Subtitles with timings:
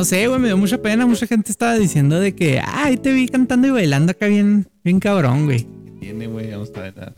[0.00, 1.04] no sé, güey, me dio mucha pena.
[1.04, 4.98] Mucha gente estaba diciendo de que, ay, te vi cantando y bailando acá bien, bien
[4.98, 5.66] cabrón, güey.
[5.84, 6.50] ¿Qué tiene, güey?
[6.52, 7.12] Vamos a ver.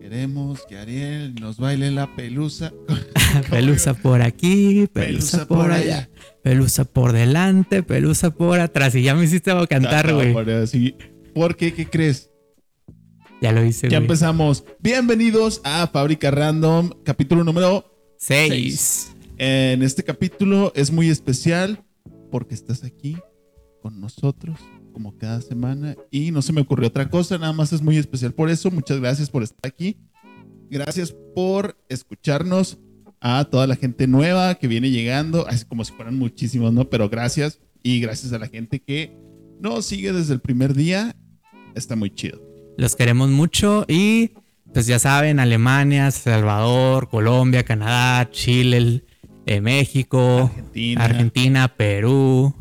[0.00, 2.72] Queremos que Ariel nos baile la pelusa.
[3.50, 6.10] pelusa por aquí, pelusa, por allá.
[6.42, 8.92] Pelusa por delante, pelusa por atrás.
[8.96, 10.32] Y ya me hiciste cantar, güey.
[11.32, 11.74] ¿Por qué?
[11.74, 12.28] ¿Qué crees?
[13.40, 14.64] Ya lo hice, Ya empezamos.
[14.80, 17.84] Bienvenidos a Fábrica Random, capítulo número
[18.18, 19.12] 6.
[19.40, 21.84] En este capítulo es muy especial
[22.28, 23.16] porque estás aquí
[23.80, 24.58] con nosotros
[24.92, 28.32] como cada semana y no se me ocurrió otra cosa, nada más es muy especial
[28.32, 28.68] por eso.
[28.72, 29.96] Muchas gracias por estar aquí.
[30.68, 32.78] Gracias por escucharnos
[33.20, 36.90] a toda la gente nueva que viene llegando, así como si fueran muchísimos, ¿no?
[36.90, 39.16] Pero gracias y gracias a la gente que
[39.60, 41.14] nos sigue desde el primer día.
[41.76, 42.42] Está muy chido.
[42.76, 44.32] Los queremos mucho y
[44.74, 49.04] pues ya saben, Alemania, Salvador, Colombia, Canadá, Chile,
[49.48, 50.50] eh, México,
[50.98, 52.54] Argentina, Perú,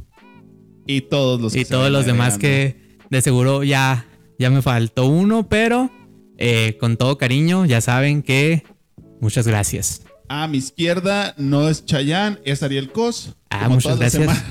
[0.85, 4.05] y todos los Y todos los demás que de seguro ya,
[4.39, 5.91] ya me faltó uno, pero
[6.38, 8.63] eh, con todo cariño, ya saben que
[9.19, 10.03] muchas gracias.
[10.29, 13.35] A mi izquierda no es Chayán, es Ariel Cos.
[13.49, 14.45] Ah, muchas gracias.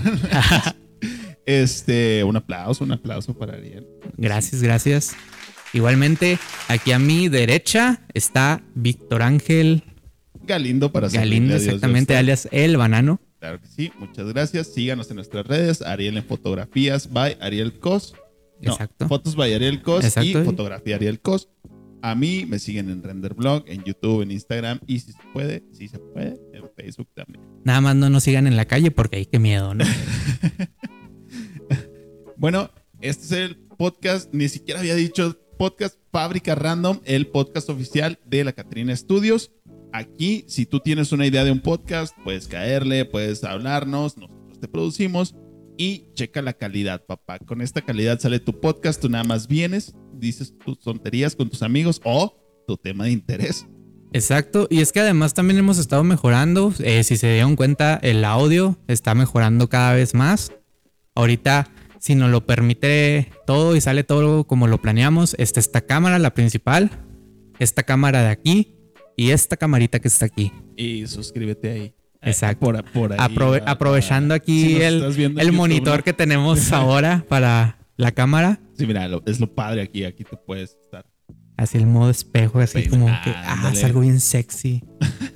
[1.47, 3.87] este, un aplauso, un aplauso para Ariel.
[4.19, 5.17] Gracias, gracias.
[5.73, 9.85] Igualmente, aquí a mi derecha está Víctor Ángel
[10.47, 13.21] Galindo para Galindo, exactamente, alias El Banano.
[13.39, 14.73] Claro que sí, muchas gracias.
[14.73, 18.15] Síganos en nuestras redes, Ariel en fotografías by Ariel Cos.
[18.61, 19.09] Exacto.
[19.09, 21.49] Fotos by Ariel Cos y fotografía Ariel Cos.
[22.03, 25.89] A mí me siguen en Renderblog, en YouTube, en Instagram y si se puede, si
[25.89, 27.45] se puede, en Facebook también.
[27.65, 29.85] Nada más no nos sigan en la calle porque hay que miedo, ¿no?
[32.37, 38.19] bueno, este es el podcast, ni siquiera había dicho podcast Fábrica Random, el podcast oficial
[38.25, 39.51] de la Catrina Studios.
[39.97, 44.69] Aquí, si tú tienes una idea de un podcast, puedes caerle, puedes hablarnos, nosotros te
[44.69, 45.35] producimos
[45.79, 47.39] y checa la calidad, papá.
[47.39, 51.63] Con esta calidad sale tu podcast, tú nada más vienes, dices tus tonterías con tus
[51.63, 52.37] amigos o
[52.67, 53.67] tu tema de interés.
[54.13, 58.23] Exacto, y es que además también hemos estado mejorando, eh, si se dieron cuenta, el
[58.27, 60.53] audio está mejorando cada vez más.
[61.15, 61.71] Ahorita,
[62.01, 66.35] si nos lo permite todo y sale todo como lo planeamos, está esta cámara, la
[66.35, 66.91] principal,
[67.59, 68.76] esta cámara de aquí,
[69.17, 70.53] y esta camarita que está aquí.
[70.77, 71.95] Y suscríbete ahí.
[72.23, 72.73] Exacto.
[72.93, 73.15] Por,
[73.67, 78.61] aprovechando aquí el, monitor que tenemos ahora para la cámara.
[78.77, 80.05] Sí, mira, es lo padre aquí.
[80.05, 81.07] Aquí te puedes estar.
[81.57, 84.85] Así el modo espejo, así como que ah, es algo bien sexy.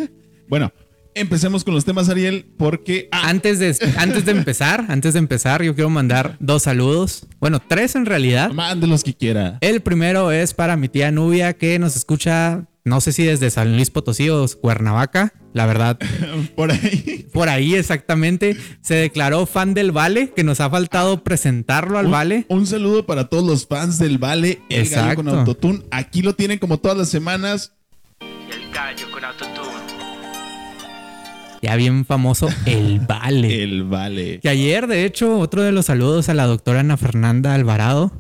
[0.49, 0.71] bueno,
[1.15, 3.09] empecemos con los temas, Ariel, porque.
[3.11, 3.31] Ah.
[3.31, 7.27] Antes, de, antes de empezar, antes de empezar, yo quiero mandar dos saludos.
[7.39, 8.51] Bueno, tres en realidad.
[8.51, 9.57] Mande los que quiera.
[9.63, 13.77] El primero es para mi tía Nubia, que nos escucha no sé si desde San
[13.77, 15.99] Luis Potosí o Cuernavaca, la verdad.
[16.57, 17.27] por ahí.
[17.33, 18.57] Por ahí exactamente.
[18.81, 22.47] Se declaró fan del Vale, que nos ha faltado presentarlo al Vale.
[22.49, 25.83] Un saludo para todos los fans del Vale, el gallo con autotune.
[25.91, 27.75] Aquí lo tienen como todas las semanas.
[28.21, 29.71] El gallo con autotune.
[31.63, 33.63] Ya bien famoso, el Vale.
[33.63, 34.41] el Vale.
[34.41, 38.13] Que ayer, de hecho, otro de los saludos a la doctora Ana Fernanda Alvarado,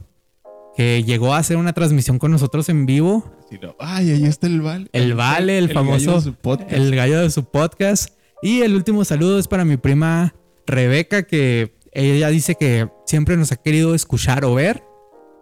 [0.76, 3.40] que llegó a hacer una transmisión con nosotros en vivo
[3.78, 4.88] Ay, ahí está el Vale.
[4.93, 6.22] El Vale, el, famoso.
[6.69, 8.15] el gallo de su podcast.
[8.43, 10.34] Y el último saludo es para mi prima
[10.66, 14.84] Rebeca, que ella dice que siempre nos ha querido escuchar o ver,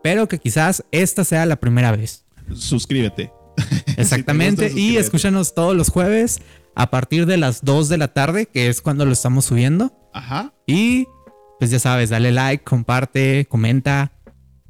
[0.02, 2.24] pero que quizás esta sea la primera vez.
[2.54, 3.32] Suscríbete.
[3.96, 4.72] Exactamente.
[4.74, 6.40] y escúchanos todos los jueves
[6.74, 9.92] a partir de las 2 de la tarde, que es cuando lo estamos subiendo.
[10.14, 10.54] Ajá.
[10.66, 11.06] Y
[11.58, 14.12] pues ya sabes, dale like, comparte, comenta,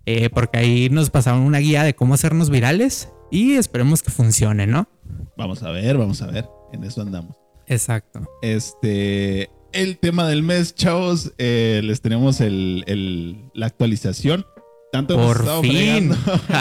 [0.06, 4.66] eh, porque ahí nos pasaron una guía de cómo hacernos virales y esperemos que funcione,
[4.66, 4.88] ¿no?
[5.36, 6.48] Vamos a ver, vamos a ver.
[6.72, 7.36] En eso andamos.
[7.66, 8.20] Exacto.
[8.42, 14.46] Este, el tema del mes, chavos, eh, les tenemos el, la actualización.
[14.92, 16.12] Tanto Por fin.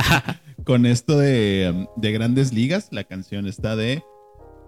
[0.66, 2.90] con esto de, grandes ligas.
[2.92, 3.94] La canción está de.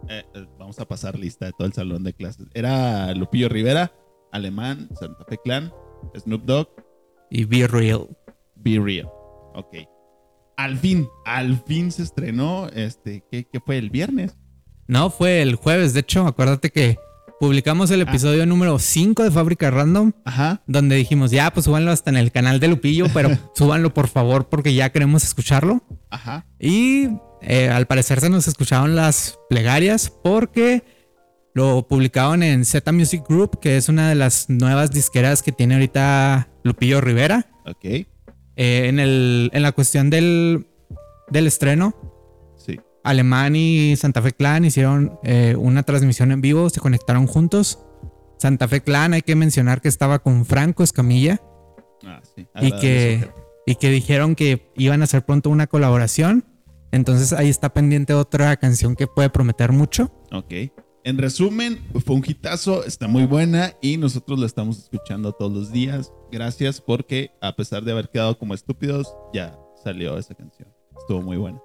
[0.07, 2.47] Eh, eh, vamos a pasar lista de todo el salón de clases.
[2.53, 3.91] Era Lupillo Rivera,
[4.31, 5.73] Alemán, Santa Fe Clan,
[6.17, 6.69] Snoop Dogg.
[7.29, 8.07] Y Be Real.
[8.55, 9.09] Be Real.
[9.53, 9.98] Ok
[10.59, 14.35] al fin, al fin se estrenó, este, ¿qué, fue el viernes?
[14.89, 16.97] No, fue el jueves, de hecho, acuérdate que
[17.39, 18.03] publicamos el ah.
[18.03, 20.61] episodio número 5 de Fábrica Random, Ajá.
[20.67, 24.49] donde dijimos, ya, pues súbanlo hasta en el canal de Lupillo, pero súbanlo por favor
[24.49, 25.81] porque ya queremos escucharlo.
[26.09, 26.45] Ajá.
[26.59, 27.07] Y
[27.41, 30.83] eh, al parecer se nos escucharon las plegarias porque
[31.53, 35.75] lo publicaron en Z Music Group, que es una de las nuevas disqueras que tiene
[35.75, 37.49] ahorita Lupillo Rivera.
[37.65, 38.07] Ok.
[38.61, 40.67] Eh, en, el, en la cuestión del,
[41.29, 41.95] del estreno,
[42.57, 42.77] sí.
[43.05, 47.79] Alemán y Santa Fe Clan hicieron eh, una transmisión en vivo, se conectaron juntos
[48.37, 51.41] Santa Fe Clan, hay que mencionar que estaba con Franco Escamilla
[52.05, 52.47] Ah, sí.
[52.61, 53.29] y que,
[53.65, 56.45] y que dijeron que iban a hacer pronto una colaboración.
[56.91, 60.11] Entonces ahí está pendiente otra canción que puede prometer mucho.
[60.31, 60.53] Ok.
[61.09, 65.71] En resumen, fue un hitazo, está muy buena y nosotros la estamos escuchando todos los
[65.71, 66.13] días.
[66.31, 70.67] Gracias porque a pesar de haber quedado como estúpidos, ya salió esa canción.
[70.99, 71.59] Estuvo muy buena.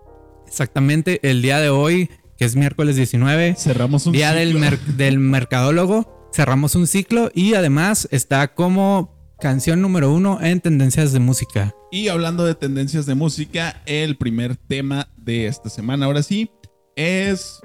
[0.47, 2.09] Exactamente el día de hoy,
[2.39, 4.61] que es miércoles 19, Cerramos un día del, ciclo.
[4.61, 11.13] mer- del mercadólogo, cerramos un ciclo y además está como canción número uno en tendencias
[11.13, 11.75] de música.
[11.93, 16.51] Y hablando de tendencias de música, el primer tema de esta semana, ahora sí,
[16.97, 17.61] es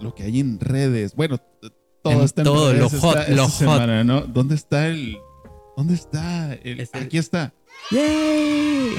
[0.00, 1.14] lo que hay en redes.
[1.14, 1.38] Bueno,
[2.02, 3.52] todo En está en todo, redes lo hot, esta lo hot.
[3.52, 4.20] semana, ¿no?
[4.22, 5.18] ¿Dónde está el...?
[5.76, 6.80] ¿Dónde está el...?
[6.80, 7.52] Es el- Aquí está.
[7.90, 8.94] ¡Yay!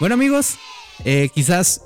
[0.00, 0.56] bueno amigos,
[1.04, 1.82] eh, quizás,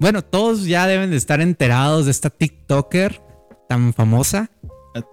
[0.00, 3.22] bueno, todos ya deben de estar enterados de esta TikToker
[3.68, 4.50] tan famosa.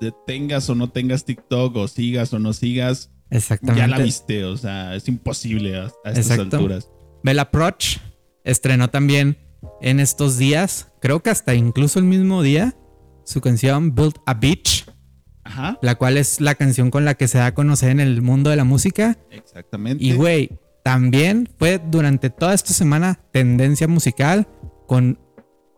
[0.02, 3.80] Eh, Tengas o no tengas TikTok, o sigas o no sigas, Exactamente.
[3.80, 4.44] ya la viste.
[4.46, 6.58] O sea, es imposible a, a estas Exacto.
[6.58, 6.90] alturas.
[7.24, 7.98] Bella Proch
[8.44, 9.38] estrenó también
[9.82, 12.76] en estos días, creo que hasta incluso el mismo día,
[13.24, 14.86] su canción Build a Beach,
[15.44, 18.22] Ajá, la cual es la canción con la que se da a conocer en el
[18.22, 19.18] mundo de la música.
[19.32, 20.04] exactamente.
[20.04, 24.48] Y güey, también fue durante toda esta semana tendencia musical
[24.88, 25.20] con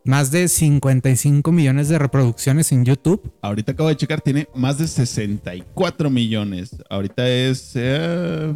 [0.03, 3.33] más de 55 millones de reproducciones en YouTube.
[3.41, 6.75] Ahorita acabo de checar, tiene más de 64 millones.
[6.89, 8.53] Ahorita es eh,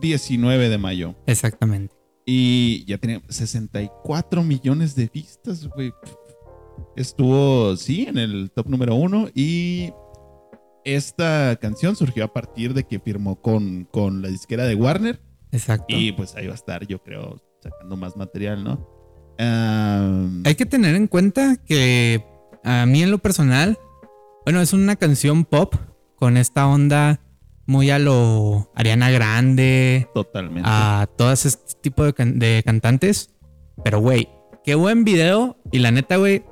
[0.00, 1.14] 19 de mayo.
[1.26, 1.93] Exactamente.
[2.26, 5.92] Y ya tiene 64 millones de vistas, güey.
[6.96, 9.28] Estuvo, sí, en el top número uno.
[9.34, 9.92] Y
[10.84, 15.20] esta canción surgió a partir de que firmó con, con la disquera de Warner.
[15.52, 15.86] Exacto.
[15.88, 18.94] Y pues ahí va a estar, yo creo, sacando más material, ¿no?
[19.38, 22.24] Hay que tener en cuenta que
[22.62, 23.78] a mí en lo personal,
[24.44, 25.74] bueno, es una canción pop
[26.16, 27.20] con esta onda
[27.66, 30.68] muy a lo Ariana Grande, totalmente.
[30.70, 33.30] a todas este tipo de, can- de cantantes.
[33.82, 34.28] Pero, güey,
[34.64, 35.56] qué buen video.
[35.72, 36.44] Y la neta, güey,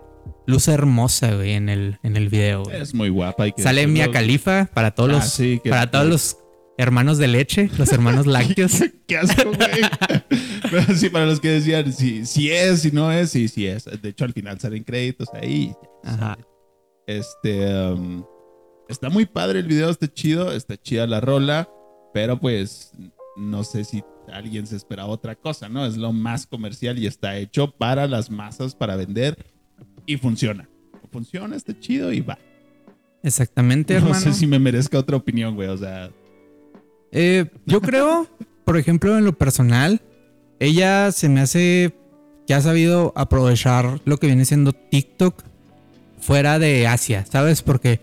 [0.46, 2.64] luce hermosa, güey, en el, en el video.
[2.64, 2.80] güey.
[2.80, 3.44] es muy guapa.
[3.44, 3.86] hay que Sale.
[3.86, 6.36] Mia Khalifa para todos Ah, los, sí, para todos los
[6.78, 8.72] hermanos de leche, los hermanos lácteos.
[9.06, 9.82] Qué asco, güey.
[10.70, 13.84] Pero sí, para los que decían si, si es, si no es, sí, sí es.
[13.84, 15.72] De hecho, al final salen créditos ahí.
[16.04, 16.38] Ajá.
[17.06, 17.66] Este.
[17.74, 18.24] um,
[18.92, 21.68] está muy padre el video, está chido, está chida la rola.
[22.14, 22.92] Pero pues,
[23.36, 25.84] no sé si alguien se esperaba otra cosa, ¿no?
[25.86, 29.36] Es lo más comercial y está hecho para las masas, para vender.
[30.06, 30.68] Y funciona.
[31.10, 32.38] Funciona, está chido y va.
[33.22, 34.20] Exactamente, No hermano.
[34.20, 35.68] sé si me merezca otra opinión, güey.
[35.68, 36.10] O sea,
[37.12, 38.26] Eh, yo creo,
[38.64, 40.00] por ejemplo, en lo personal,
[40.58, 41.94] ella se me hace
[42.46, 45.42] que ha sabido aprovechar lo que viene siendo TikTok
[46.20, 47.62] fuera de Asia, ¿sabes?
[47.62, 48.00] Porque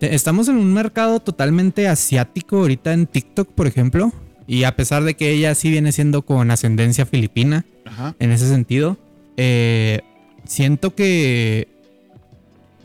[0.00, 4.12] estamos en un mercado totalmente asiático ahorita en TikTok, por ejemplo.
[4.46, 8.14] Y a pesar de que ella sí viene siendo con ascendencia filipina, ajá.
[8.18, 8.96] en ese sentido,
[9.36, 10.00] eh,
[10.44, 11.68] siento que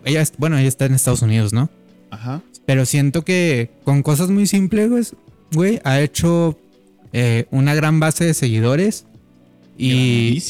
[0.04, 1.70] ella, es- bueno, ella está en Estados Unidos, ¿no?
[2.12, 2.42] Ajá.
[2.66, 5.04] Pero siento que con cosas muy simples, güey,
[5.54, 6.58] güey, ha hecho
[7.14, 9.06] eh, una gran base de seguidores.
[9.78, 10.42] Y,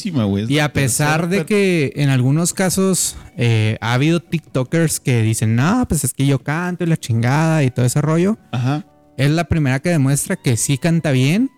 [0.48, 5.84] y a pesar de que en algunos casos eh, ha habido TikTokers que dicen, no,
[5.88, 8.86] pues es que yo canto y la chingada y todo ese rollo, Ajá.
[9.16, 11.50] es la primera que demuestra que sí canta bien,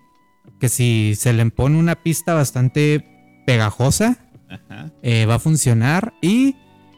[0.59, 3.05] que si se le pone una pista bastante
[3.45, 4.17] pegajosa,
[4.49, 4.91] Ajá.
[5.03, 6.55] eh, va a funcionar y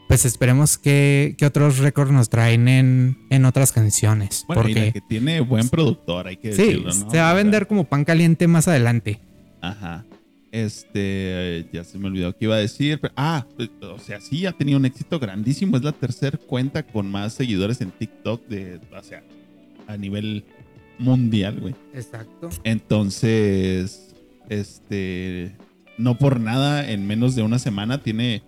[0.08, 4.44] pues esperemos que, que otros récords nos traen en, en otras canciones.
[4.46, 7.10] Bueno, y la porque que tiene buen productor, hay que sí, decirlo, ¿no?
[7.10, 9.20] se va a vender como pan caliente más adelante.
[9.62, 10.04] Ajá.
[10.52, 13.00] Este, ya se me olvidó qué iba a decir.
[13.00, 15.76] pero- ah, pues, o sea, sí, ha tenido un éxito grandísimo.
[15.76, 19.22] Es la tercera cuenta con más seguidores en TikTok de, o sea,
[19.86, 20.44] a nivel
[20.98, 21.74] mundial, güey.
[21.94, 22.50] Exacto.
[22.64, 24.14] Entonces,
[24.50, 25.56] este,
[25.98, 28.42] no por nada, en menos de una semana tiene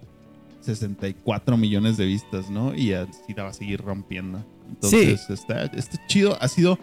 [0.60, 2.74] 64 millones de vistas, ¿no?
[2.74, 4.44] Y así la va a seguir rompiendo.
[4.68, 6.36] Entonces, está, está chido.
[6.40, 6.78] Ha sido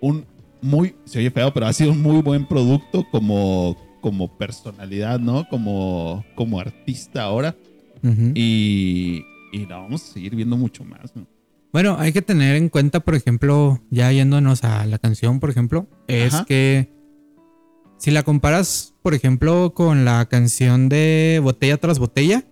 [0.00, 0.24] un
[0.62, 5.48] muy, se oye feo, pero ha sido un muy buen producto como, como personalidad, ¿no?
[5.48, 7.56] Como, como artista ahora.
[8.34, 11.26] Y, y la vamos a seguir viendo mucho más, ¿no?
[11.72, 15.88] Bueno, hay que tener en cuenta, por ejemplo, ya yéndonos a la canción, por ejemplo,
[16.06, 16.44] es Ajá.
[16.44, 16.92] que
[17.98, 22.44] si la comparas, por ejemplo, con la canción de Botella tras Botella,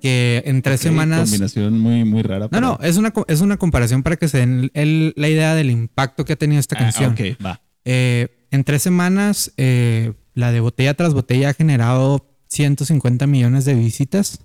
[0.00, 1.20] que en tres Ok, semanas...
[1.30, 2.44] Combinación muy, muy rara.
[2.46, 5.54] No, pero- no, es una, es una comparación para que se den el- la idea
[5.54, 7.12] del impacto que ha tenido esta Ah, canción.
[7.12, 7.60] ok, va.
[7.84, 13.74] Eh, en tres semanas, eh, la de botella tras botella ha generado 150 millones de
[13.74, 14.38] visitas.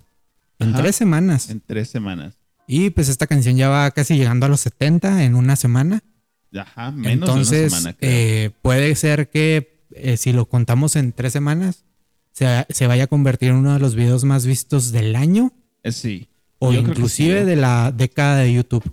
[0.58, 0.82] En Ajá.
[0.82, 1.50] tres semanas.
[1.50, 2.34] En tres semanas.
[2.66, 6.02] Y pues esta canción ya va casi llegando a los 70 en una semana.
[6.54, 8.10] Ajá, menos Entonces, de una semana, creo.
[8.10, 11.84] eh, puede ser que eh, si lo contamos en tres semanas,
[12.32, 15.92] se, se vaya a convertir en uno de los videos más vistos del año Eh,
[15.92, 16.28] sí.
[16.58, 17.46] o inclusive sí, ¿no?
[17.46, 18.84] de la década de YouTube.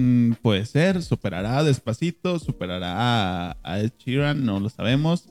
[0.00, 2.94] Mm, puede ser, superará despacito, superará
[3.50, 5.28] a, a Ed Sheeran, no lo sabemos.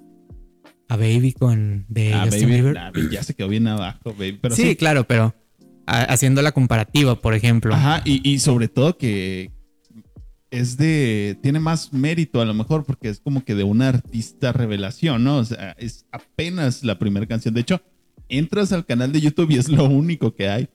[0.90, 2.74] A Baby con de Ah, Justin baby, Bieber.
[2.74, 4.40] nah, ya se quedó bien abajo, baby.
[4.42, 5.34] Pero sí, sí, claro, pero
[5.86, 7.74] a- haciendo la comparativa, por ejemplo.
[7.74, 9.52] Ajá, y, y sobre todo que
[10.52, 11.38] es de.
[11.42, 15.38] Tiene más mérito a lo mejor porque es como que de una artista revelación, ¿no?
[15.38, 17.54] O sea, es apenas la primera canción.
[17.54, 17.82] De hecho,
[18.28, 20.68] entras al canal de YouTube y es lo único que hay.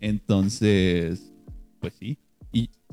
[0.00, 1.32] Entonces,
[1.80, 2.18] pues sí.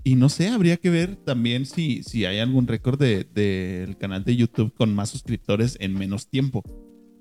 [0.04, 3.98] Y, no sé, habría que ver también si, si hay algún récord del de, del
[3.98, 6.64] canal de YouTube con más suscriptores en menos tiempo.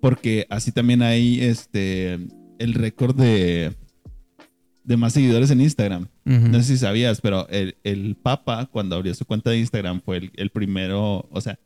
[0.00, 2.18] Porque así también hay este
[2.58, 3.72] el récord de,
[4.84, 6.08] de más seguidores en Instagram.
[6.24, 10.16] No sé si sabías, pero el, el Papa, cuando abrió su cuenta de Instagram, fue
[10.16, 11.58] el, el primero, o sea,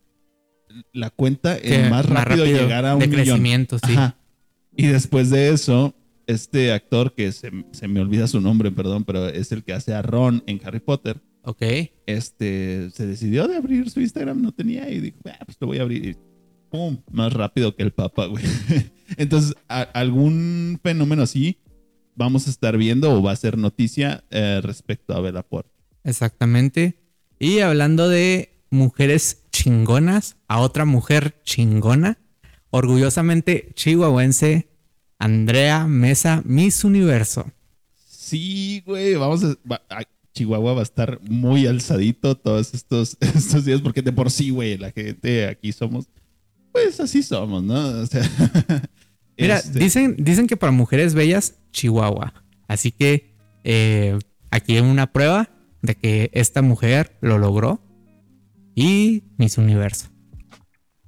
[0.92, 1.58] la cuenta
[1.90, 3.25] más rápido, llegar a un de millón.
[3.25, 3.92] crecimiento, sí.
[3.92, 4.16] Ajá.
[4.76, 5.94] Y después de eso,
[6.26, 9.95] este actor, que se, se me olvida su nombre, perdón, pero es el que hace
[9.95, 11.62] a Ron en Harry Potter, Ok.
[12.06, 15.78] este, se decidió de abrir su Instagram, no tenía, y dijo, ah, pues lo voy
[15.78, 16.04] a abrir.
[16.04, 16.16] Y
[16.71, 16.99] ¡pum!
[17.12, 18.45] Más rápido que el Papa, güey.
[19.16, 21.59] Entonces, a- algún fenómeno así
[22.16, 25.71] vamos a estar viendo o va a ser noticia eh, respecto a Bella Porte.
[26.02, 26.99] Exactamente.
[27.38, 32.18] Y hablando de mujeres chingonas, a otra mujer chingona,
[32.71, 34.68] orgullosamente chihuahuense,
[35.18, 37.50] Andrea Mesa, Miss Universo.
[38.08, 40.02] Sí, güey, vamos a, va- a-
[40.35, 44.76] Chihuahua va a estar muy alzadito todos estos, estos días, porque de por sí, güey,
[44.76, 46.06] la gente aquí somos,
[46.73, 47.75] pues así somos, ¿no?
[48.02, 48.23] O sea,
[49.38, 52.35] Mira, este, dicen, dicen que para mujeres bellas, Chihuahua.
[52.68, 54.18] Así que eh,
[54.50, 55.49] aquí hay una prueba
[55.82, 57.80] de que esta mujer lo logró.
[58.75, 60.08] Y Miss Universo.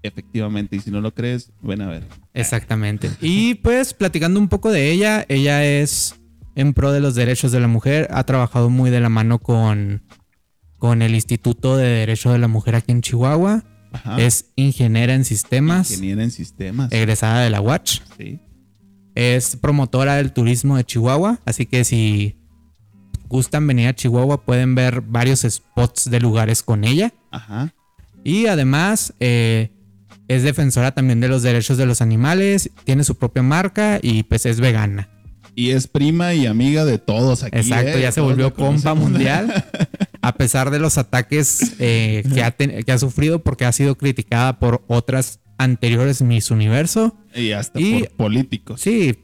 [0.09, 2.05] Efectivamente, y si no lo crees, ven a ver.
[2.35, 3.11] Exactamente.
[3.21, 6.17] Y pues platicando un poco de ella, ella es
[6.57, 10.03] en pro de los derechos de la mujer, ha trabajado muy de la mano con,
[10.79, 13.63] con el Instituto de Derecho de la Mujer aquí en Chihuahua.
[13.93, 14.19] Ajá.
[14.21, 16.93] Es ingeniera en sistemas, Ingeniera en sistemas.
[16.93, 18.01] egresada de la Watch.
[18.19, 18.41] sí.
[19.15, 22.37] Es promotora del turismo de Chihuahua, así que si
[23.29, 27.13] gustan venir a Chihuahua pueden ver varios spots de lugares con ella.
[27.33, 27.75] Ajá.
[28.23, 29.73] Y además eh,
[30.29, 34.47] es defensora también de los derechos de los animales, tiene su propia marca y pues
[34.47, 35.09] es vegana.
[35.55, 37.59] Y es prima y amiga de todos aquí.
[37.59, 38.03] Exacto, ¿eh?
[38.03, 39.65] ya se volvió compa mundial.
[40.23, 43.97] A pesar de los ataques eh, que, ha ten- que ha sufrido porque ha sido
[43.97, 47.17] criticada por otras anteriores Miss Universo.
[47.35, 48.81] Y hasta Y- por políticos.
[48.81, 49.17] Sí,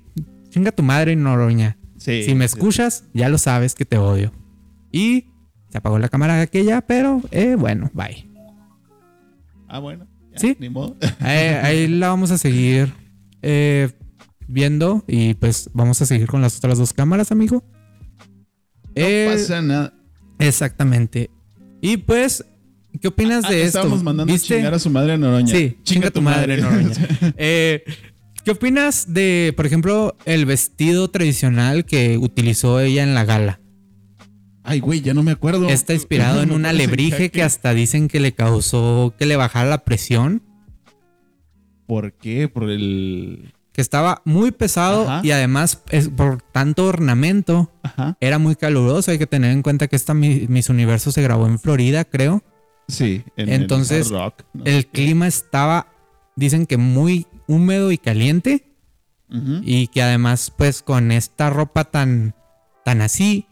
[0.50, 1.76] chinga tu madre, Noroña.
[1.98, 2.54] Sí, si me sí.
[2.56, 4.32] escuchas, ya lo sabes que te odio.
[4.90, 5.26] Y
[5.70, 8.28] se apagó la cámara aquella, pero eh, bueno, bye.
[9.68, 10.06] Ah, bueno.
[10.34, 10.56] Ya, Sí.
[10.60, 10.96] Ni modo.
[11.20, 12.92] Ahí, ahí la vamos a seguir
[13.42, 13.90] eh,
[14.46, 17.64] viendo y pues vamos a seguir con las otras dos cámaras, amigo.
[18.94, 19.94] Eh, No pasa nada.
[20.38, 21.30] Exactamente.
[21.80, 22.44] Y pues,
[23.00, 23.78] ¿qué opinas Ah, de esto?
[23.78, 25.54] Estábamos mandando chingar a su madre Noroña.
[25.54, 26.92] Sí, chinga tu madre, Noroña.
[27.36, 27.84] Eh,
[28.44, 33.60] ¿Qué opinas de, por ejemplo, el vestido tradicional que utilizó ella en la gala?
[34.64, 35.68] Ay, güey, ya no me acuerdo.
[35.68, 39.84] Está inspirado en parece alebrije que hasta dicen que le causó que le bajara la
[39.84, 40.42] presión,
[41.86, 42.48] ¿Por qué?
[42.48, 43.52] Por el.
[43.72, 45.20] que estaba muy pesado Ajá.
[45.22, 48.16] y además es por tanto ornamento Ajá.
[48.20, 49.10] era muy caluroso.
[49.10, 52.42] Hay que tener en cuenta que esta Mi- Miss Universo se grabó en Florida, creo.
[52.88, 53.22] Sí.
[53.36, 54.64] en Entonces, el, Rock, ¿no?
[54.64, 55.88] El clima estaba,
[56.36, 58.70] dicen que muy húmedo y caliente.
[59.64, 62.36] Y que además, pues con esta ropa tan,
[62.84, 63.46] tan así,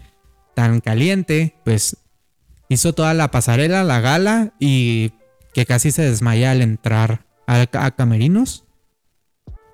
[0.54, 1.96] tan caliente, pues
[2.68, 5.12] hizo toda la pasarela, la gala y
[5.54, 8.64] que casi se desmaya al entrar a, a Camerinos.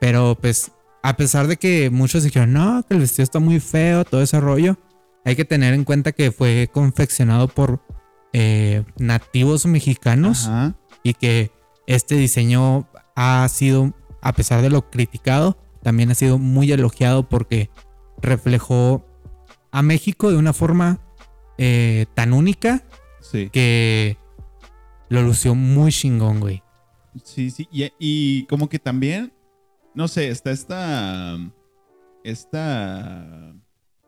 [0.01, 4.05] Pero pues, a pesar de que muchos dijeron, no, que el vestido está muy feo,
[4.05, 4.79] todo ese rollo,
[5.25, 7.81] hay que tener en cuenta que fue confeccionado por
[8.33, 10.77] eh, nativos mexicanos Ajá.
[11.03, 11.51] y que
[11.87, 17.71] este diseño ha sido, a pesar de lo criticado, también ha sido muy elogiado porque
[18.21, 19.05] reflejó
[19.71, 21.01] a México de una forma
[21.59, 22.83] eh, tan única
[23.21, 23.51] Sí.
[23.51, 24.17] que
[25.09, 26.63] lo lució muy chingón, güey.
[27.25, 27.69] Sí, sí.
[27.73, 29.33] Y, y como que también,
[29.95, 31.39] no sé, está esta.
[32.25, 33.55] Esta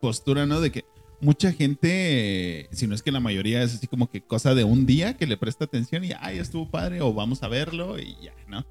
[0.01, 0.61] postura, ¿no?
[0.61, 0.85] De que
[1.21, 4.87] mucha gente, si no es que la mayoría es así como que cosa de un
[4.87, 8.33] día que le presta atención y, ay, estuvo padre, o vamos a verlo y ya,
[8.49, 8.65] ¿no?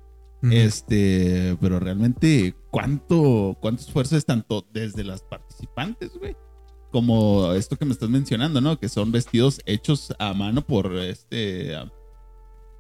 [0.52, 6.36] Este, pero realmente, ¿cuánto, cuánto esfuerzo es tanto desde las participantes, güey?
[6.92, 8.80] Como esto que me estás mencionando, ¿no?
[8.80, 11.76] Que son vestidos hechos a mano por este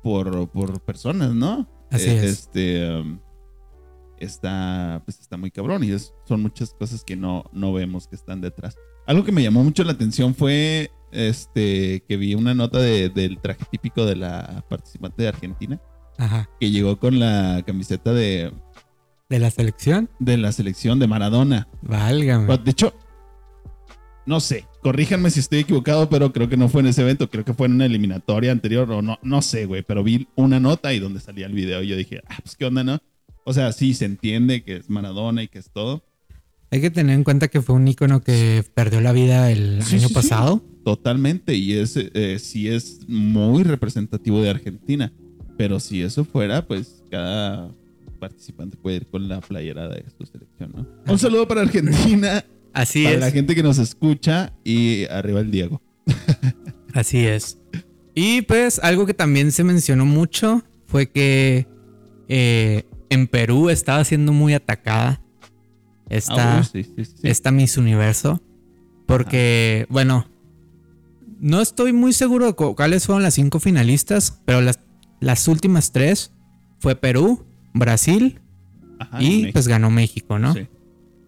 [0.03, 1.67] por, por personas, ¿no?
[1.91, 2.23] Así Eh, es.
[2.23, 3.19] Este um,
[4.17, 8.15] está pues está muy cabrón y es- son muchas cosas que no no vemos que
[8.15, 8.75] están detrás.
[9.07, 13.39] Algo que me llamó mucho la atención fue este que vi una nota de- del
[13.39, 15.81] traje típico de la participante de Argentina
[16.17, 16.49] Ajá.
[16.59, 18.51] que llegó con la camiseta de,
[19.29, 21.67] De la selección, de la selección de Maradona.
[21.81, 22.57] válgame.
[22.59, 22.93] De hecho,
[24.29, 27.43] no sé, corríjanme si estoy equivocado, pero creo que no fue en ese evento, creo
[27.43, 30.93] que fue en una eliminatoria anterior o no, no sé, güey, pero vi una nota
[30.93, 32.99] y donde salía el video y yo dije, ah, pues qué onda, ¿no?
[33.43, 36.03] O sea, sí, se entiende que es Maradona y que es todo.
[36.69, 39.95] Hay que tener en cuenta que fue un ícono que perdió la vida el Sí,
[39.95, 40.13] año sí, sí.
[40.13, 40.63] pasado.
[40.85, 45.11] Totalmente, y es, eh, sí es muy representativo de Argentina,
[45.57, 47.71] pero si eso fuera, pues cada
[48.19, 50.85] participante puede ir con la playera de su selección, ¿no?
[51.11, 53.21] Un saludo para Argentina, Así para es.
[53.21, 55.81] la gente que nos escucha y arriba el Diego.
[56.93, 57.57] Así es.
[58.15, 61.67] Y pues algo que también se mencionó mucho fue que
[62.27, 65.21] eh, en Perú estaba siendo muy atacada
[66.09, 67.13] esta, Ah, sí, sí, sí, sí.
[67.23, 68.41] esta Miss Universo.
[69.05, 70.27] Porque, bueno,
[71.39, 74.79] no estoy muy seguro de cu- cuáles fueron las cinco finalistas, pero las,
[75.19, 76.31] las últimas tres
[76.79, 78.39] fue Perú, Brasil
[78.99, 79.49] Ajá, y México.
[79.53, 80.53] pues ganó México, ¿no?
[80.53, 80.67] Sí.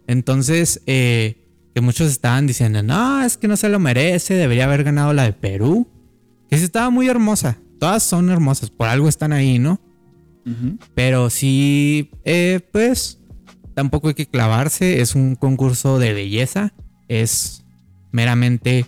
[0.08, 4.84] Entonces, eh, que muchos estaban diciendo, no, es que no se lo merece, debería haber
[4.84, 5.88] ganado la de Perú.
[6.50, 7.58] Que sí estaba muy hermosa.
[7.79, 9.79] Todas son hermosas, por algo están ahí, ¿no?
[10.96, 13.20] Pero sí, eh, pues,
[13.74, 15.01] tampoco hay que clavarse.
[15.01, 16.74] Es un concurso de belleza.
[17.08, 17.63] Es
[18.12, 18.86] meramente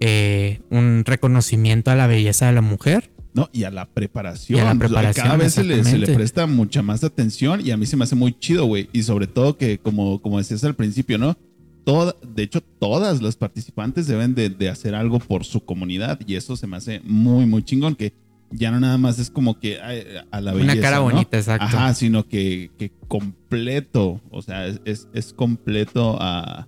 [0.00, 3.12] eh, un reconocimiento a la belleza de la mujer.
[3.32, 4.58] No, y a la preparación.
[4.58, 7.70] Y a la preparación, Cada vez se le, se le presta mucha más atención y
[7.70, 8.88] a mí se me hace muy chido, güey.
[8.92, 11.36] Y sobre todo que, como, como decías al principio, ¿no?
[11.84, 16.34] Toda, de hecho, todas las participantes deben de, de hacer algo por su comunidad y
[16.34, 17.94] eso se me hace muy, muy chingón.
[17.94, 18.12] Que
[18.50, 20.72] ya no nada más es como que a la belleza.
[20.72, 21.04] Una cara ¿no?
[21.04, 21.64] bonita, exacto.
[21.66, 26.66] Ajá, sino que, que completo, o sea, es, es, es completo a,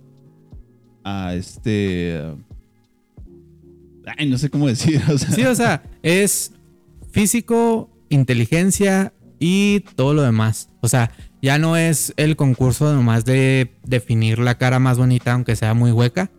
[1.03, 2.21] a este...
[4.17, 5.01] Ay, no sé cómo decir.
[5.13, 6.53] O sea, Sí, o sea, es
[7.13, 10.69] físico, inteligencia y todo lo demás.
[10.81, 15.55] O sea, ya no es el concurso nomás de definir la cara más bonita, aunque
[15.55, 16.31] sea muy hueca.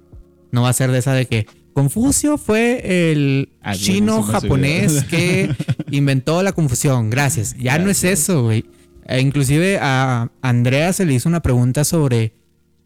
[0.51, 5.51] No va a ser de esa de que Confucio fue el Ah, chino japonés que
[5.91, 7.11] inventó la confusión.
[7.11, 7.57] Gracias.
[7.59, 8.65] Ya no es eso, güey.
[9.07, 12.33] E inclusive a Andrea se le hizo una pregunta sobre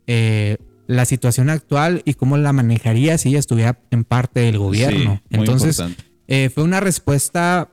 [0.06, 5.20] eh, la situación actual y cómo la manejaría si ella estuviera en parte del gobierno.
[5.30, 5.82] Sí, Entonces,
[6.26, 7.70] eh, fue una respuesta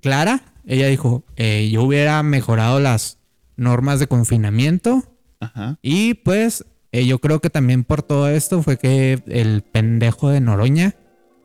[0.00, 0.42] clara.
[0.66, 3.18] Ella dijo, eh, yo hubiera mejorado las
[3.56, 5.02] normas de confinamiento
[5.40, 5.78] Ajá.
[5.82, 10.40] y pues eh, yo creo que también por todo esto fue que el pendejo de
[10.40, 10.94] Noroña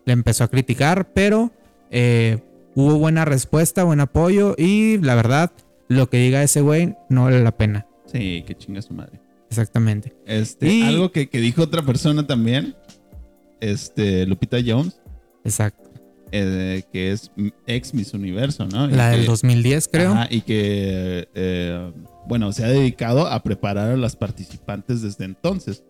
[0.06, 1.52] le empezó a criticar, pero
[1.92, 2.40] eh,
[2.76, 5.52] hubo buena respuesta, buen apoyo y la verdad,
[5.88, 7.88] lo que diga ese güey no vale la pena.
[8.06, 9.20] Sí, que chinga su madre.
[9.50, 10.14] Exactamente.
[10.26, 12.76] Este, Y- algo que, que dijo otra persona también,
[13.60, 15.00] este, Lupita Jones,
[15.44, 15.85] Exacto.
[16.38, 17.32] Eh, que es
[17.66, 18.90] ex Miss Universo, ¿no?
[18.90, 20.12] Y La del que- 2010 creo.
[20.12, 21.92] Ajá, y que, eh,
[22.28, 25.84] bueno, se ha dedicado a preparar a las participantes desde entonces.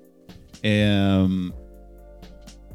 [0.62, 1.52] Eh,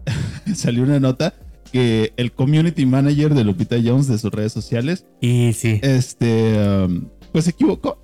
[0.55, 1.35] salió una nota
[1.73, 5.79] que el community manager de Lupita Jones de sus redes sociales, Y sí.
[5.83, 7.99] este, um, pues se equivocó.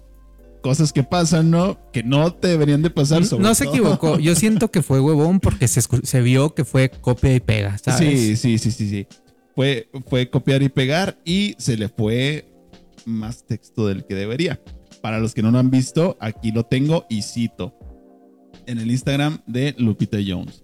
[0.63, 1.79] Cosas que pasan, ¿no?
[1.93, 3.25] Que no te deberían de pasar.
[3.25, 3.75] sobre No se todo.
[3.75, 4.19] equivocó.
[4.19, 8.01] Yo siento que fue huevón porque se, se vio que fue copia y pega, ¿sabes?
[8.21, 9.07] Sí, sí, sí, sí, sí.
[9.57, 12.47] Fue, fue copiar y pegar y se le fue
[13.07, 14.61] más texto del que debería.
[15.01, 17.75] Para los que no lo han visto, aquí lo tengo y cito.
[18.67, 20.63] En el Instagram de Lupita Jones.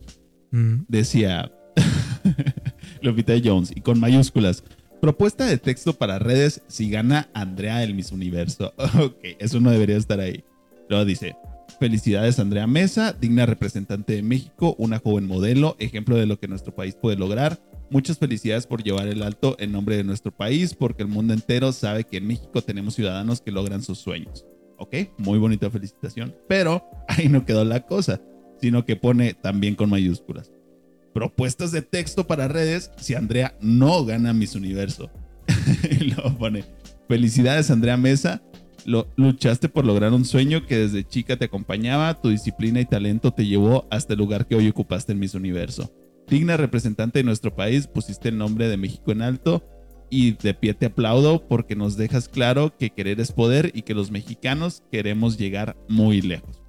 [0.51, 0.83] Mm.
[0.89, 1.51] Decía
[3.03, 4.63] Lupita Jones y con mayúsculas.
[5.01, 8.75] Propuesta de texto para redes si gana Andrea el Miss Universo.
[9.01, 10.45] Ok, eso no debería estar ahí.
[10.91, 11.35] Luego dice,
[11.81, 16.75] felicidades Andrea Mesa, digna representante de México, una joven modelo, ejemplo de lo que nuestro
[16.75, 17.59] país puede lograr.
[17.93, 21.73] Muchas felicidades por llevar el alto en nombre de nuestro país, porque el mundo entero
[21.73, 24.45] sabe que en México tenemos ciudadanos que logran sus sueños.
[24.79, 26.35] Ok, muy bonita felicitación.
[26.49, 28.21] Pero ahí no quedó la cosa,
[28.61, 30.51] sino que pone también con mayúsculas
[31.13, 35.11] propuestas de texto para redes si Andrea no gana Miss Universo.
[36.01, 36.65] luego pone,
[37.09, 38.43] felicidades Andrea Mesa,
[39.17, 43.47] luchaste por lograr un sueño que desde chica te acompañaba, tu disciplina y talento te
[43.47, 45.93] llevó hasta el lugar que hoy ocupaste en Miss Universo.
[46.29, 49.65] Digna representante de nuestro país, pusiste el nombre de México en alto
[50.11, 53.95] y de pie te aplaudo porque nos dejas claro que querer es poder y que
[53.95, 56.63] los mexicanos queremos llegar muy lejos.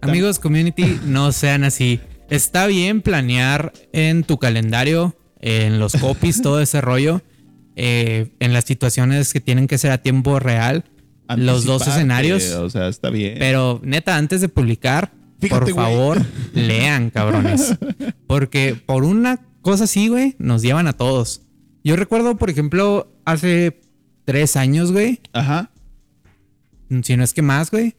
[0.00, 2.00] Amigos, community, no sean así.
[2.30, 7.22] está bien planear en tu calendario, en los copies, todo ese rollo,
[7.76, 10.84] eh, en las situaciones que tienen que ser a tiempo real,
[11.36, 12.50] los dos escenarios.
[12.54, 13.36] O sea, está bien.
[13.38, 16.18] Pero neta, antes de publicar, Fíjate, por favor,
[16.52, 17.76] lean, cabrones.
[18.26, 21.42] Porque por una cosa así, güey, nos llevan a todos.
[21.84, 23.80] Yo recuerdo, por ejemplo, hace
[24.24, 25.70] tres años, güey, Ajá.
[27.02, 27.94] si no es que más, güey,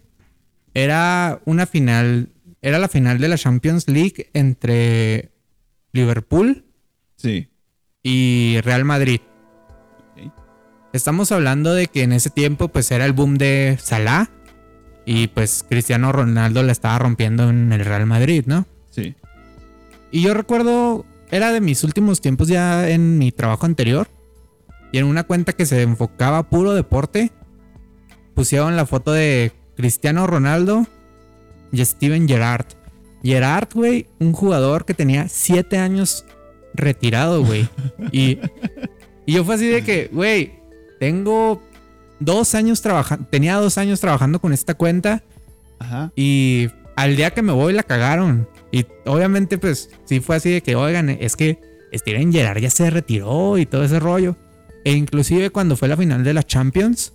[0.74, 2.30] era una final,
[2.62, 5.32] era la final de la Champions League entre
[5.94, 6.66] Liverpool
[7.16, 7.48] Sí.
[8.04, 9.22] y Real Madrid.
[10.92, 14.30] Estamos hablando de que en ese tiempo pues era el boom de Salah
[15.06, 18.66] y pues Cristiano Ronaldo la estaba rompiendo en el Real Madrid, ¿no?
[18.92, 19.16] Sí.
[20.12, 24.08] Y yo recuerdo, era de mis últimos tiempos ya en mi trabajo anterior
[24.92, 27.32] y en una cuenta que se enfocaba a puro deporte
[28.34, 30.88] pusieron la foto de Cristiano Ronaldo
[31.72, 32.66] y Steven Gerrard.
[33.24, 36.26] Gerrard, güey, un jugador que tenía siete años
[36.74, 37.68] retirado, güey.
[38.12, 38.40] Y,
[39.26, 40.54] y yo fue así de que, güey,
[41.00, 41.62] tengo
[42.20, 45.24] dos años trabajando, tenía dos años trabajando con esta cuenta
[45.80, 46.12] Ajá.
[46.16, 48.48] y al día que me voy la cagaron.
[48.72, 51.60] Y obviamente, pues, sí fue así de que, oigan, es que
[51.94, 54.36] Steven Gerrard ya se retiró y todo ese rollo.
[54.86, 57.14] E inclusive cuando fue la final de la Champions,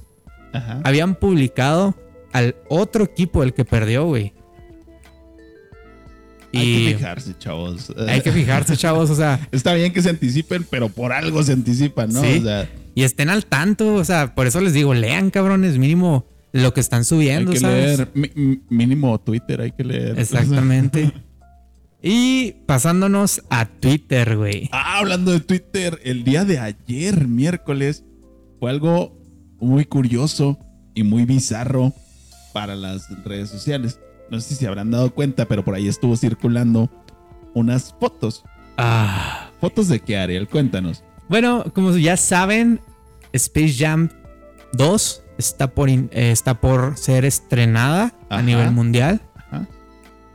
[0.53, 0.81] Ajá.
[0.85, 1.95] habían publicado
[2.33, 4.33] al otro equipo el que perdió, güey.
[6.53, 7.93] Hay Y que fijarse, chavos.
[8.09, 11.53] hay que fijarse, chavos, o sea, Está bien que se anticipen, pero por algo se
[11.53, 12.23] anticipan, ¿no?
[12.23, 12.39] Sí.
[12.39, 16.27] O sea, y estén al tanto, o sea, por eso les digo, lean, cabrones, mínimo
[16.53, 17.99] lo que están hay subiendo, que ¿sabes?
[17.99, 20.19] leer mínimo Twitter, hay que leer.
[20.19, 21.13] Exactamente.
[22.03, 24.69] y pasándonos a Twitter, güey.
[24.71, 28.05] Ah, hablando de Twitter, el día de ayer, miércoles,
[28.61, 29.21] fue algo
[29.59, 30.59] muy curioso
[30.95, 31.93] y muy bizarro
[32.53, 33.99] para las redes sociales.
[34.31, 36.89] No sé si se habrán dado cuenta, pero por ahí estuvo circulando
[37.53, 38.45] unas fotos.
[38.77, 39.51] Ah.
[39.61, 40.49] ¿Fotos de qué, Ariel?
[40.49, 41.03] Cuéntanos.
[41.29, 42.81] Bueno, como ya saben,
[43.33, 44.09] Space Jam
[44.75, 49.21] 2 está por, in- eh, está por ser estrenada a nivel mundial.
[49.37, 49.67] Ajá.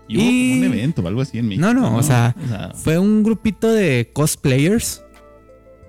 [0.07, 1.65] Y hubo Y- como un evento o algo así en México.
[1.67, 2.35] No, no, o sea,
[2.75, 5.03] Fue un grupito de cosplayers.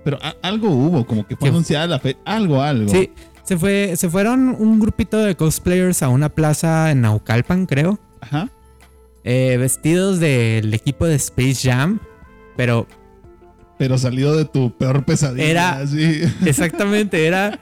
[0.03, 2.17] pero algo hubo, como que fue anunciada la fe.
[2.25, 2.89] Algo, algo.
[2.89, 3.11] Sí,
[3.43, 7.99] se, fue, se fueron un grupito de cosplayers a una plaza en Naucalpan, creo.
[8.21, 8.49] Ajá.
[9.23, 11.99] eh, vestidos del equipo de Space Jam.
[12.57, 12.87] Pero
[13.81, 15.43] Pero salido de tu peor pesadilla.
[15.43, 16.21] Era- así.
[16.45, 17.59] exactamente era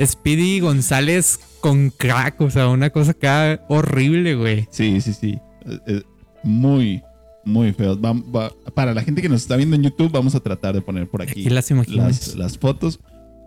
[0.00, 2.40] Speedy González con crack.
[2.40, 4.68] O sea, una cosa acá horrible, güey.
[4.70, 5.40] Sí, sí, sí.
[5.66, 6.02] Eh, eh,
[6.44, 7.02] muy,
[7.44, 7.72] muy.
[7.72, 10.82] Vam- va- para la gente que nos está viendo en YouTube, vamos a tratar de
[10.82, 12.28] poner por aquí Aquí las imaginas.
[12.28, 13.00] las, las fotos.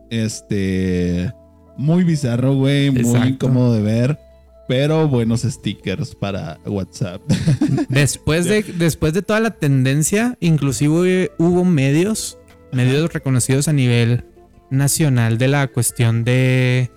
[0.09, 1.31] Este.
[1.77, 2.91] Muy bizarro, güey.
[2.91, 3.27] Muy Exacto.
[3.29, 4.19] incómodo de ver.
[4.67, 7.21] Pero buenos stickers para WhatsApp.
[7.89, 12.37] Después de, después de toda la tendencia, inclusive hubo medios,
[12.71, 14.23] medios reconocidos a nivel
[14.69, 16.89] nacional de la cuestión de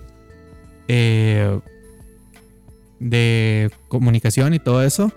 [0.87, 1.59] eh,
[2.99, 5.11] de comunicación y todo eso,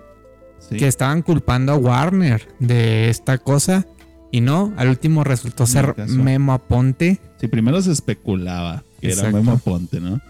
[0.69, 0.77] Sí.
[0.77, 3.87] que estaban culpando a Warner de esta cosa
[4.31, 5.95] y no, al último resultó ser.
[6.09, 9.31] Memo Aponte Sí, primero se especulaba que era.
[9.33, 10.21] Memo Ponte, ¿no?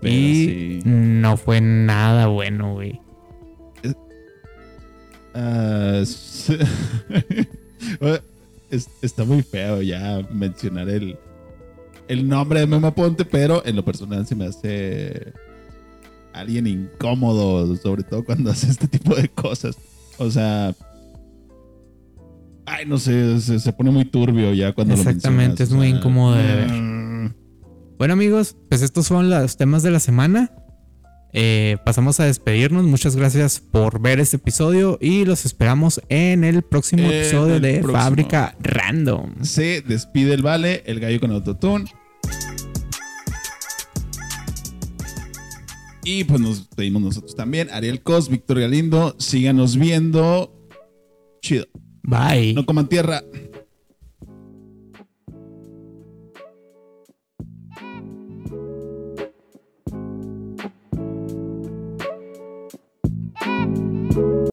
[0.00, 0.82] Pero y sí.
[0.84, 3.00] no fue nada bueno, güey.
[5.34, 6.02] Ah.
[8.70, 11.16] Es- está muy feo ya mencionar el,
[12.08, 15.32] el nombre de Memo Ponte, pero en lo personal se me hace
[16.32, 19.76] alguien incómodo, sobre todo cuando hace este tipo de cosas.
[20.18, 20.74] O sea,
[22.66, 25.86] ay, no sé, se, se pone muy turbio ya cuando lo Exactamente, mencionas, es muy
[25.88, 26.70] incómodo de ver.
[27.98, 30.52] Bueno amigos, pues estos fueron los temas de la semana.
[31.32, 32.84] Eh, pasamos a despedirnos.
[32.84, 37.78] Muchas gracias por ver este episodio y los esperamos en el próximo episodio el de
[37.78, 37.98] próximo.
[37.98, 39.42] Fábrica Random.
[39.42, 41.86] Se despide el Vale, el gallo con autotune.
[46.04, 47.68] Y pues nos despedimos nosotros también.
[47.70, 50.54] Ariel Cos, Víctor Galindo, síganos viendo.
[51.40, 51.66] Chido.
[52.02, 52.52] Bye.
[52.52, 53.22] No coman tierra.